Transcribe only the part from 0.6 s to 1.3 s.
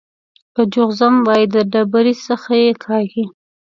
چوخ ځم